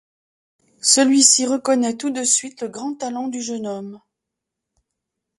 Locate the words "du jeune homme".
3.27-4.01